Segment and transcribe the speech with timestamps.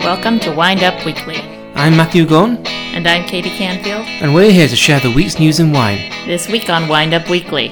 [0.00, 1.36] Welcome to Wind Up Weekly.
[1.74, 4.06] I'm Matthew Gorn, And I'm Katie Canfield.
[4.22, 5.98] and we're here to share the week's news and wine.
[6.26, 7.68] This week on Wind Up Weekly.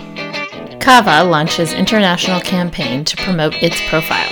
[0.79, 4.31] Cava launches international campaign to promote its profile.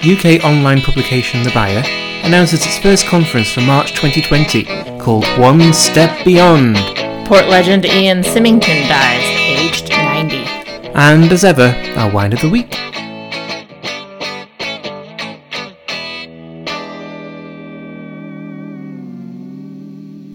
[0.00, 1.82] UK online publication The Buyer
[2.24, 4.64] announces its first conference for March 2020
[4.98, 6.76] called One Step Beyond.
[7.28, 10.36] Port legend Ian Symington dies, aged 90.
[10.94, 12.72] And as ever, our wine of the week.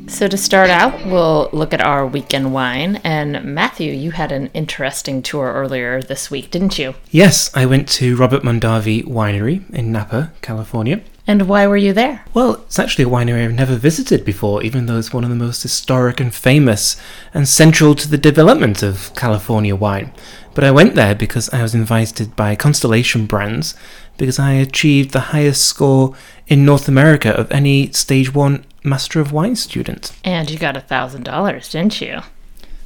[0.08, 2.98] So to start out, we'll look at our weekend wine.
[3.04, 6.94] And Matthew, you had an interesting tour earlier this week, didn't you?
[7.10, 11.02] Yes, I went to Robert Mondavi Winery in Napa, California.
[11.26, 12.26] And why were you there?
[12.34, 15.36] Well, it's actually a winery I've never visited before, even though it's one of the
[15.38, 16.98] most historic and famous
[17.34, 20.12] and central to the development of California wine.
[20.54, 23.74] But I went there because I was invited by Constellation Brands
[24.18, 26.14] because I achieved the highest score
[26.48, 30.12] in North America of any Stage 1 Master of Wine student.
[30.26, 32.22] And you got a thousand dollars, didn't you?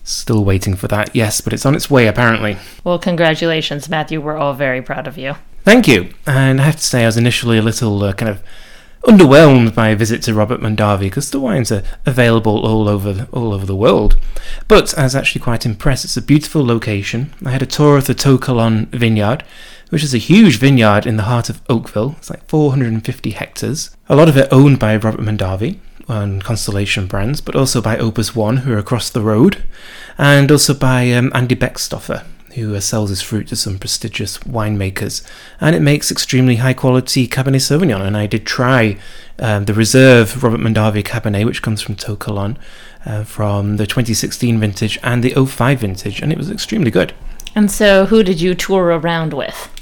[0.04, 2.58] Still waiting for that, yes, but it's on its way apparently.
[2.84, 4.22] Well, congratulations, Matthew.
[4.22, 5.36] We're all very proud of you.
[5.68, 6.14] Thank you.
[6.26, 8.42] And I have to say, I was initially a little uh, kind of
[9.04, 13.52] underwhelmed by a visit to Robert Mondavi because the wines are available all over all
[13.52, 14.18] over the world.
[14.70, 16.06] But I was actually quite impressed.
[16.06, 17.34] It's a beautiful location.
[17.46, 19.44] I had a tour of the To Kalon vineyard,
[19.90, 22.16] which is a huge vineyard in the heart of Oakville.
[22.18, 23.94] It's like 450 hectares.
[24.08, 28.34] A lot of it owned by Robert Mondavi and Constellation Brands, but also by Opus
[28.34, 29.66] One, who are across the road,
[30.18, 32.24] and also by um, Andy Beckstoffer,
[32.58, 35.26] who uh, sells his fruit to some prestigious winemakers.
[35.62, 38.02] And it makes extremely high quality Cabernet Sauvignon.
[38.02, 38.98] And I did try
[39.40, 42.58] um, the Reserve Robert Mondavi Cabernet, which comes from To Kalon,
[43.06, 47.14] uh, from the 2016 vintage and the 05 vintage, and it was extremely good.
[47.56, 49.74] And so, who did you tour around with?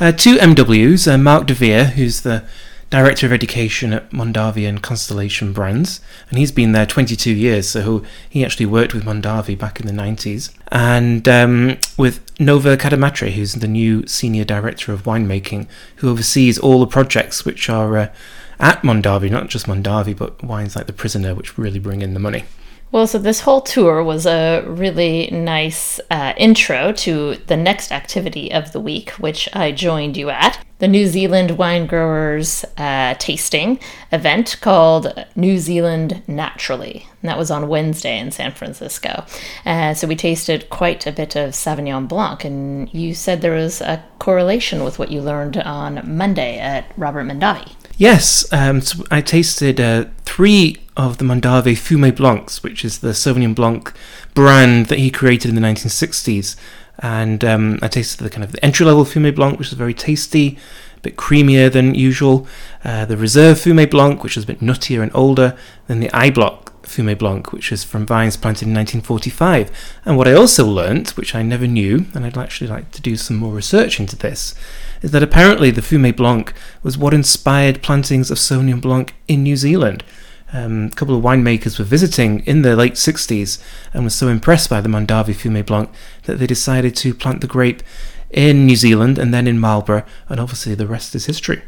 [0.00, 2.42] Uh, two MWs, uh, Mark DeVere, who's the
[2.90, 8.04] Director of Education at Mondavi and Constellation Brands, and he's been there 22 years, so
[8.28, 10.52] he actually worked with Mondavi back in the 90s.
[10.72, 16.80] And um, with Nova Cadamatre, who's the new Senior Director of Winemaking, who oversees all
[16.80, 18.12] the projects which are uh,
[18.58, 22.20] at Mondavi, not just Mondavi, but wines like The Prisoner, which really bring in the
[22.20, 22.44] money.
[22.92, 28.52] Well, so this whole tour was a really nice uh, intro to the next activity
[28.52, 33.78] of the week, which I joined you at the New Zealand Wine Growers uh, tasting
[34.10, 37.06] event called New Zealand Naturally.
[37.22, 39.24] And that was on Wednesday in San Francisco.
[39.64, 43.80] Uh, so we tasted quite a bit of Sauvignon Blanc, and you said there was
[43.80, 47.76] a correlation with what you learned on Monday at Robert Mondavi.
[48.00, 53.10] Yes, um, so I tasted uh, three of the Mondavi Fumé Blancs, which is the
[53.10, 53.92] Sauvignon Blanc
[54.32, 56.56] brand that he created in the 1960s.
[57.00, 59.92] And um, I tasted the kind of the entry level Fumé Blanc, which is very
[59.92, 60.56] tasty,
[60.96, 62.46] a bit creamier than usual.
[62.82, 65.54] Uh, the Reserve Fumé Blanc, which is a bit nuttier and older.
[65.86, 69.70] Then the I Block Fumé Blanc, which is from vines planted in 1945.
[70.06, 73.16] And what I also learnt, which I never knew, and I'd actually like to do
[73.16, 74.54] some more research into this,
[75.02, 76.52] is that apparently the Fumé Blanc
[76.82, 80.04] was what inspired plantings of Sauvignon Blanc in New Zealand.
[80.52, 83.62] Um, a couple of winemakers were visiting in the late 60s
[83.94, 85.90] and were so impressed by the Mondavi Fumé Blanc
[86.24, 87.82] that they decided to plant the grape
[88.30, 91.62] in New Zealand and then in Marlborough, and obviously the rest is history.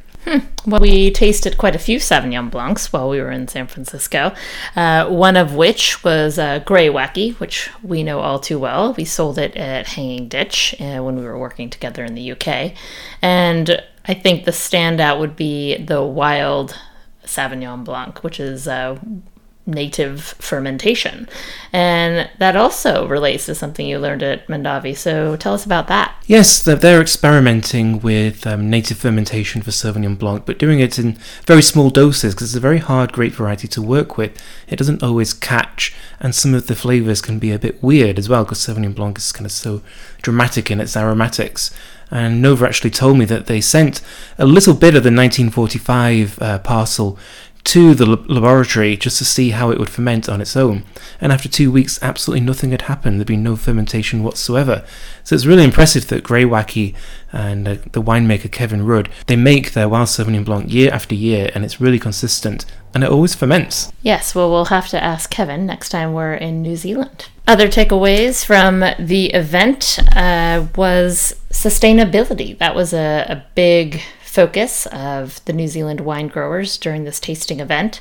[0.65, 4.33] Well, we tasted quite a few Sauvignon Blancs while we were in San Francisco.
[4.77, 8.93] Uh, one of which was uh, Greywacke, which we know all too well.
[8.93, 12.75] We sold it at Hanging Ditch uh, when we were working together in the UK.
[13.21, 16.79] And I think the standout would be the Wild
[17.25, 18.99] Sauvignon Blanc, which is uh,
[19.65, 21.29] native fermentation.
[21.73, 24.97] And that also relates to something you learned at Mondavi.
[24.97, 26.17] So tell us about that.
[26.27, 31.13] Yes, they're, they're experimenting with um, native fermentation for Sauvignon Blanc, but doing it in
[31.47, 34.37] very small doses because it's a very hard grape variety to work with.
[34.69, 38.29] It doesn't always catch, and some of the flavors can be a bit weird as
[38.29, 39.83] well because Sauvignon Blanc is kind of so
[40.23, 41.71] dramatic in its aromatics.
[42.11, 44.03] And Nova actually told me that they sent
[44.37, 47.19] a little bit of the 1945 uh, parcel
[47.65, 50.85] to the laboratory just to see how it would ferment on its own.
[51.21, 53.19] And after two weeks, absolutely nothing had happened.
[53.19, 54.85] There'd been no fermentation whatsoever.
[55.23, 56.95] So it's really impressive that Greywacke
[57.33, 61.51] and uh, the winemaker Kevin Judd they make their Wild Sauvignon Blanc year after year,
[61.55, 63.93] and it's really consistent, and it always ferments.
[64.03, 67.29] Yes, well, we'll have to ask Kevin next time we're in New Zealand.
[67.47, 72.59] Other takeaways from the event uh, was sustainability.
[72.59, 77.61] That was a, a big focus of the New Zealand wine growers during this tasting
[77.61, 78.01] event.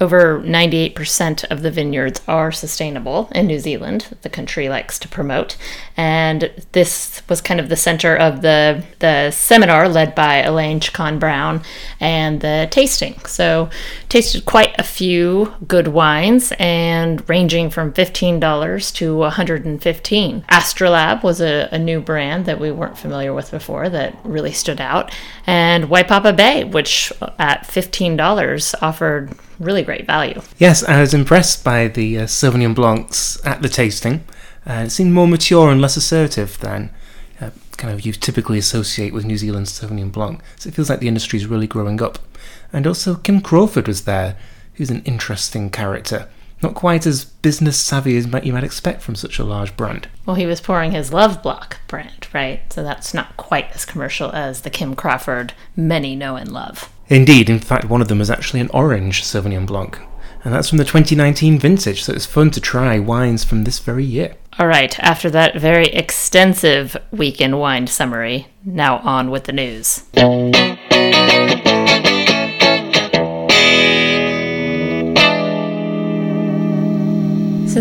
[0.00, 5.56] Over 98% of the vineyards are sustainable in New Zealand, the country likes to promote.
[5.96, 11.18] And this was kind of the center of the, the seminar led by Elaine Chukan
[11.18, 11.62] Brown
[11.98, 13.18] and the tasting.
[13.26, 13.70] So,
[14.08, 21.68] tasted quite a few good wines and ranging from $15 to 115 Astrolabe was a,
[21.72, 25.14] a new brand that we weren't familiar with before that really stood out.
[25.46, 30.40] And Waipapa Bay, which at $15 offered really great value.
[30.58, 34.24] Yes, I was impressed by the uh, Sauvignon Blancs at the tasting.
[34.66, 36.90] Uh, it seemed more mature and less assertive than
[37.40, 40.42] uh, kind of you typically associate with New Zealand Sauvignon Blanc.
[40.56, 42.18] So it feels like the industry is really growing up.
[42.72, 44.36] And also Kim Crawford was there,
[44.74, 46.28] who's an interesting character.
[46.60, 50.08] Not quite as business savvy as you might expect from such a large brand.
[50.26, 52.60] Well, he was pouring his Love Block brand, right?
[52.72, 56.92] So that's not quite as commercial as the Kim Crawford many know and love.
[57.10, 59.98] Indeed, in fact, one of them was actually an orange Sauvignon Blanc.
[60.44, 64.04] And that's from the 2019 vintage, so it's fun to try wines from this very
[64.04, 64.36] year.
[64.58, 70.04] All right, after that very extensive weekend wine summary, now on with the news.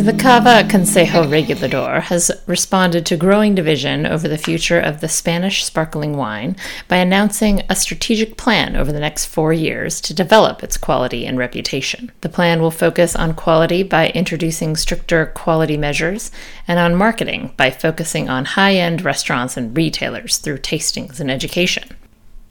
[0.07, 5.65] The Cava Consejo Regulador has responded to growing division over the future of the Spanish
[5.65, 6.56] sparkling wine
[6.88, 11.38] by announcing a strategic plan over the next four years to develop its quality and
[11.38, 12.09] reputation.
[12.21, 16.31] The plan will focus on quality by introducing stricter quality measures
[16.69, 21.83] and on marketing by focusing on high end restaurants and retailers through tastings and education.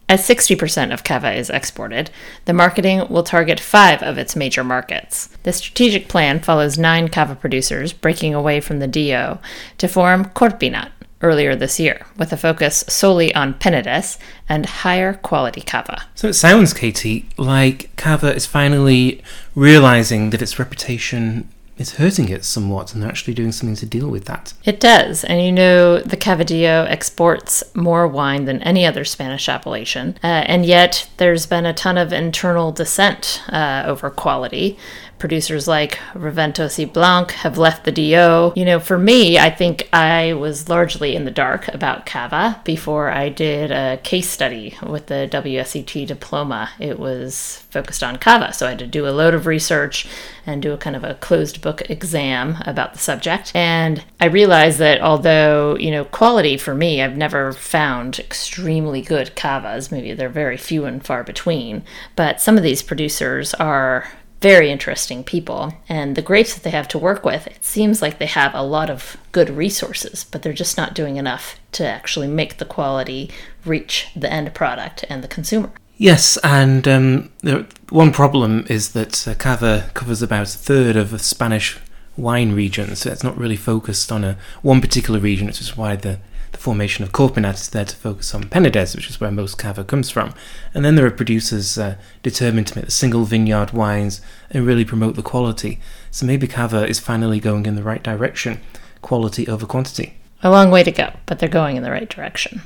[0.09, 2.11] As 60% of Cava is exported,
[2.45, 5.29] the marketing will target five of its major markets.
[5.43, 9.39] The strategic plan follows nine Cava producers breaking away from the DO
[9.79, 10.91] to form Corpinat
[11.23, 14.17] earlier this year, with a focus solely on Penedès
[14.49, 16.05] and higher quality Cava.
[16.15, 19.23] So it sounds, Katie, like Cava is finally
[19.57, 21.49] realizing that its reputation
[21.79, 24.55] is hurting it somewhat and they're actually doing something to deal with that.
[24.65, 25.25] It does.
[25.25, 30.19] And you know, the Cavadillo exports more wine than any other Spanish appellation.
[30.23, 34.79] Uh, and yet, there's been a ton of internal dissent uh, over quality
[35.27, 38.53] producers like Raventós i Blanc have left the DO.
[38.55, 43.11] You know, for me, I think I was largely in the dark about Cava before
[43.11, 46.71] I did a case study with the WSET diploma.
[46.79, 50.07] It was focused on Cava, so I had to do a load of research
[50.47, 53.51] and do a kind of a closed book exam about the subject.
[53.53, 59.35] And I realized that although, you know, quality for me, I've never found extremely good
[59.35, 59.91] Cavas.
[59.91, 61.83] Maybe they're very few and far between.
[62.15, 64.07] But some of these producers are
[64.41, 65.73] very interesting people.
[65.89, 68.63] And the grapes that they have to work with, it seems like they have a
[68.63, 73.31] lot of good resources, but they're just not doing enough to actually make the quality
[73.65, 75.71] reach the end product and the consumer.
[75.99, 81.11] Yes, and um, the, one problem is that uh, Cava covers about a third of
[81.11, 81.79] the Spanish
[82.19, 85.97] wine region, so it's not really focused on a one particular region, which is why
[85.97, 86.19] the
[86.57, 90.09] the formation of Corpinat there to focus on Penedès, which is where most cava comes
[90.11, 90.33] from.
[90.73, 94.85] And then there are producers uh, determined to make the single vineyard wines and really
[94.85, 95.79] promote the quality.
[96.11, 98.61] So maybe cava is finally going in the right direction,
[99.03, 100.15] quality over quantity.
[100.43, 102.63] A long way to go, but they're going in the right direction.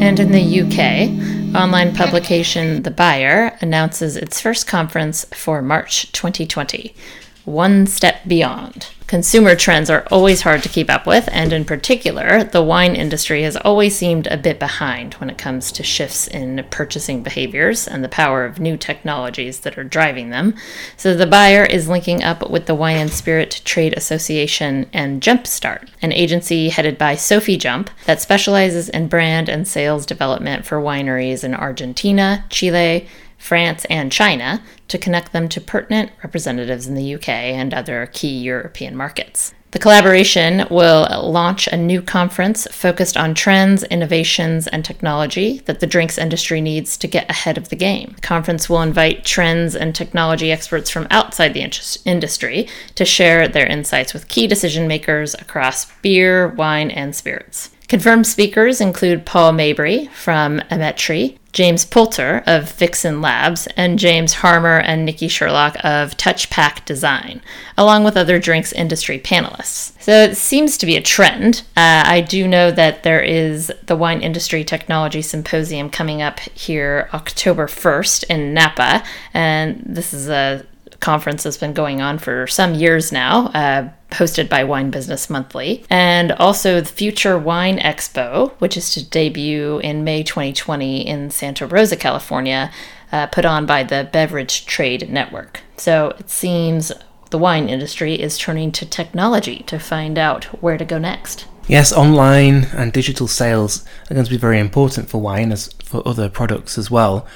[0.00, 6.94] And in the UK, online publication The Buyer announces its first conference for March 2020,
[7.44, 8.88] One Step Beyond.
[9.06, 13.44] Consumer trends are always hard to keep up with, and in particular, the wine industry
[13.44, 18.02] has always seemed a bit behind when it comes to shifts in purchasing behaviors and
[18.02, 20.54] the power of new technologies that are driving them.
[20.96, 26.12] So, the buyer is linking up with the Wine Spirit Trade Association and Jumpstart, an
[26.12, 31.54] agency headed by Sophie Jump that specializes in brand and sales development for wineries in
[31.54, 33.06] Argentina, Chile,
[33.46, 38.36] France, and China to connect them to pertinent representatives in the UK and other key
[38.38, 39.54] European markets.
[39.72, 45.86] The collaboration will launch a new conference focused on trends, innovations, and technology that the
[45.86, 48.12] drinks industry needs to get ahead of the game.
[48.14, 53.66] The conference will invite trends and technology experts from outside the industry to share their
[53.66, 57.70] insights with key decision makers across beer, wine, and spirits.
[57.88, 64.80] Confirmed speakers include Paul Mabray from Emetry, James Poulter of Vixen Labs, and James Harmer
[64.80, 67.40] and Nikki Sherlock of TouchPack Design,
[67.78, 69.92] along with other drinks industry panelists.
[70.02, 71.62] So it seems to be a trend.
[71.76, 77.08] Uh, I do know that there is the Wine Industry Technology Symposium coming up here
[77.14, 80.66] October 1st in Napa, and this is a
[81.00, 83.46] conference that's been going on for some years now.
[83.48, 89.04] Uh, hosted by Wine Business Monthly, and also the Future Wine Expo, which is to
[89.04, 92.70] debut in May 2020 in Santa Rosa, California,
[93.12, 95.60] uh, put on by the Beverage Trade Network.
[95.76, 96.92] So it seems
[97.30, 101.46] the wine industry is turning to technology to find out where to go next.
[101.68, 106.06] Yes, online and digital sales are going to be very important for wine as for
[106.06, 107.26] other products as well.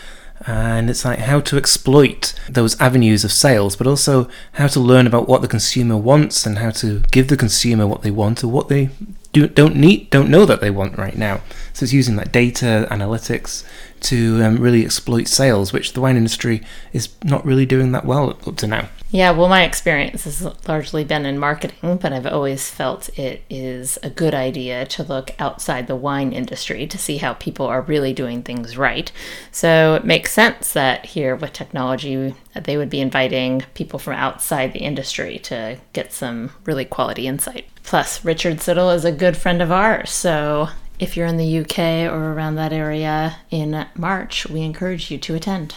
[0.47, 5.07] And it's like how to exploit those avenues of sales, but also how to learn
[5.07, 8.49] about what the consumer wants and how to give the consumer what they want or
[8.49, 8.89] what they
[9.33, 11.43] do, don't need, don't know that they want right now.
[11.73, 13.65] So it's using that data analytics
[14.01, 18.31] to um, really exploit sales, which the wine industry is not really doing that well
[18.31, 18.89] up to now.
[19.13, 23.99] Yeah, well, my experience has largely been in marketing, but I've always felt it is
[24.05, 28.13] a good idea to look outside the wine industry to see how people are really
[28.13, 29.11] doing things right.
[29.51, 34.73] So it makes sense that here with technology, they would be inviting people from outside
[34.73, 37.67] the industry to get some really quality insight.
[37.83, 40.69] Plus, Richard Siddle is a good friend of ours, so
[41.01, 45.35] if you're in the UK or around that area in March, we encourage you to
[45.35, 45.75] attend.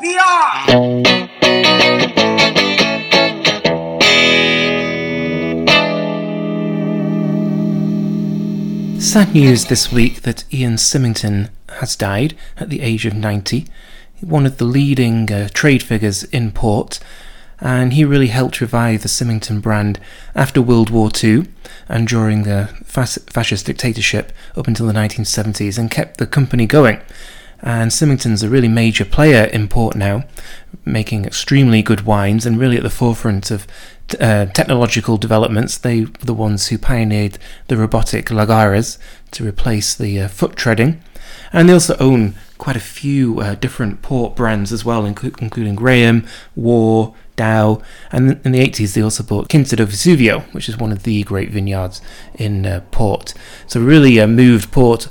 [0.00, 1.06] Beyond.
[9.02, 13.66] Sad news this week that Ian Symington has died at the age of 90.
[14.20, 17.00] One of the leading uh, trade figures in port
[17.60, 20.00] and he really helped revive the Symington brand
[20.34, 21.46] after World War II
[21.88, 27.00] and during the fascist dictatorship up until the 1970s and kept the company going.
[27.62, 30.24] And Symington's a really major player in port now,
[30.84, 33.66] making extremely good wines and really at the forefront of
[34.18, 35.76] uh, technological developments.
[35.76, 37.38] They were the ones who pioneered
[37.68, 38.98] the robotic lagares
[39.32, 41.02] to replace the uh, foot treading.
[41.52, 46.26] And they also own quite a few uh, different port brands as well, including Graham,
[46.54, 47.80] Warre, Dow,
[48.12, 51.22] and in the 80s they also bought Quinta do Vesuvio, which is one of the
[51.22, 52.02] great vineyards
[52.34, 53.32] in uh, Port.
[53.66, 55.08] So really moved Port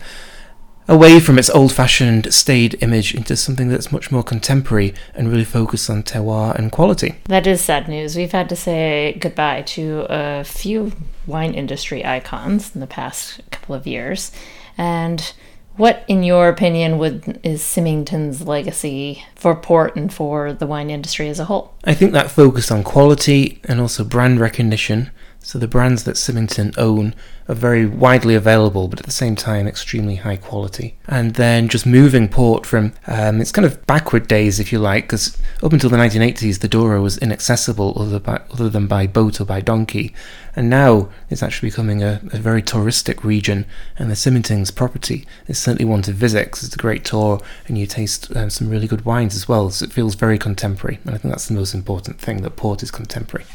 [0.90, 5.90] away from its old-fashioned staid image into something that's much more contemporary and really focused
[5.90, 7.16] on terroir and quality.
[7.26, 8.16] That is sad news.
[8.16, 10.92] We've had to say goodbye to a few
[11.28, 14.32] wine industry icons in the past couple of years,
[14.78, 15.32] and
[15.78, 21.30] what, in your opinion, would is Symington's legacy for port and for the wine industry
[21.30, 21.74] as a whole?
[21.86, 25.12] I think that focus on quality and also brand recognition.
[25.42, 27.16] So the brands that Symington own
[27.48, 30.98] are very widely available, but at the same time extremely high quality.
[31.08, 35.06] And then just moving port from um, it's kind of backward days, if you like,
[35.06, 39.42] because up until the 1980s, the Douro was inaccessible other, by, other than by boat
[39.42, 40.14] or by donkey,
[40.56, 43.66] and now it's actually becoming a, a very touristic region.
[43.98, 47.78] And the Symington's property is certainly one to visit because it's a great tour, and
[47.78, 49.72] you taste um, some really good wines as well.
[49.72, 52.84] So it feels very contemporary, and I think that's the most important thing that port
[52.84, 53.46] is contemporary.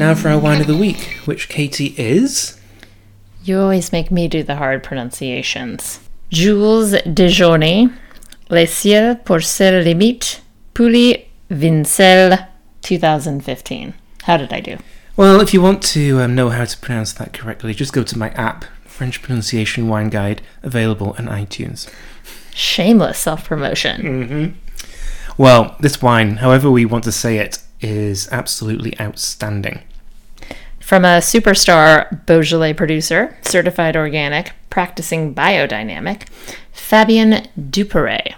[0.00, 2.58] Now for our wine of the week, which Katie is.
[3.44, 6.00] You always make me do the hard pronunciations.
[6.30, 7.90] Jules Desjourneys,
[8.48, 10.40] Les Cieux pour Ser Limite,
[10.72, 12.48] Pouilly Vinzelles
[12.80, 13.92] 2015.
[14.22, 14.78] How did I do?
[15.18, 18.18] Well, if you want to um, know how to pronounce that correctly, just go to
[18.18, 21.92] my app, French Pronunciation Wine Guide, available on iTunes.
[22.54, 24.00] Shameless self promotion.
[24.00, 25.32] Mm-hmm.
[25.36, 29.82] Well, this wine, however we want to say it, is absolutely outstanding.
[30.90, 36.26] From a superstar Beaujolais producer, certified organic, practicing biodynamic,
[36.72, 38.34] Fabien Duperray.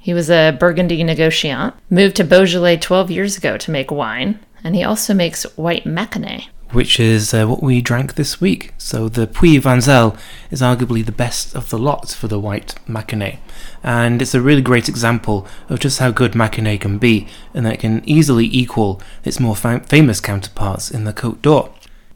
[0.00, 4.74] He was a Burgundy negociant, moved to Beaujolais 12 years ago to make wine, and
[4.74, 8.72] he also makes white Maconnais which is uh, what we drank this week.
[8.78, 10.18] So the Pouilly Vinzelles
[10.50, 13.38] is arguably the best of the lot for the white Maconnais.
[13.82, 17.74] And it's a really great example of just how good Maconnais can be, and that
[17.74, 21.72] it can easily equal its more fam- famous counterparts in the Côte d'Or.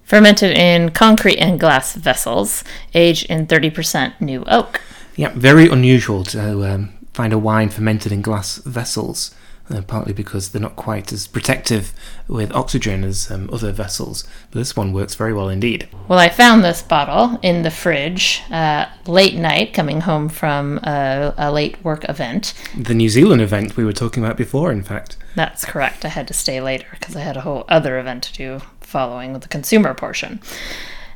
[0.08, 4.80] Fermented in concrete and glass vessels, aged in 30% new oak.
[5.16, 9.34] Yeah, very unusual to um, find a wine fermented in glass vessels
[9.70, 11.92] uh, partly because they're not quite as protective
[12.26, 14.24] with oxygen as um, other vessels.
[14.50, 15.88] But this one works very well indeed.
[16.08, 21.34] Well, I found this bottle in the fridge uh, late night, coming home from a,
[21.36, 22.54] a late work event.
[22.76, 25.16] The New Zealand event we were talking about before, in fact.
[25.34, 26.04] That's correct.
[26.04, 29.38] I had to stay later because I had a whole other event to do following
[29.38, 30.40] the consumer portion.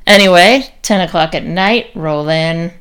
[0.06, 2.72] Anyway, 10 o'clock at night, roll in,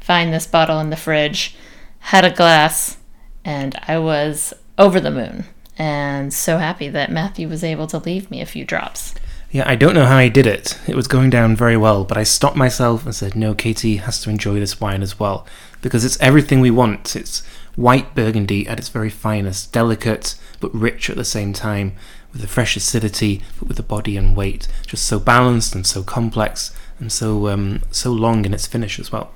[0.00, 1.54] find this bottle in the fridge,
[1.98, 2.96] had a glass,
[3.44, 5.44] and I was over the moon
[5.78, 9.14] and so happy that Matthew was able to leave me a few drops.
[9.50, 10.78] Yeah, I don't know how I did it.
[10.86, 14.20] It was going down very well, but I stopped myself and said, no, Katie has
[14.22, 15.46] to enjoy this wine as well,
[15.80, 17.16] because it's everything we want.
[17.16, 21.94] It's white burgundy at its very finest, delicate but rich at the same time,
[22.32, 24.68] with the fresh acidity, but with the body and weight.
[24.86, 29.10] Just so balanced and so complex, and so um, so long in its finish as
[29.10, 29.32] well.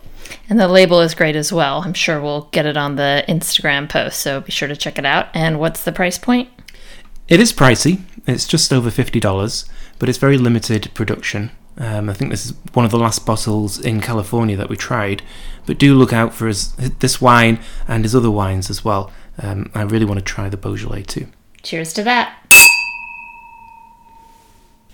[0.49, 1.83] And the label is great as well.
[1.83, 5.07] I'm sure we'll get it on the Instagram post, so be sure to check it
[5.07, 5.27] out.
[5.35, 6.49] And what's the price point?
[7.29, 8.01] It is pricey.
[8.27, 9.65] It's just over fifty dollars,
[9.99, 11.51] but it's very limited production.
[11.79, 15.23] Um, I think this is one of the last bottles in California that we tried.
[15.65, 19.11] But do look out for his, this wine and his other wines as well.
[19.39, 21.29] Um, I really want to try the Beaujolais too.
[21.63, 22.37] Cheers to that.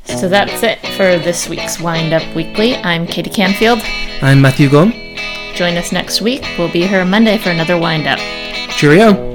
[0.04, 2.76] So that's it for this week's Wind Up Weekly.
[2.76, 3.80] I'm Katie Canfield.
[4.22, 5.07] I'm Matthew Gom.
[5.58, 6.44] Join us next week.
[6.56, 8.20] We'll be here Monday for another Wind Up.
[8.76, 9.27] Cheerio.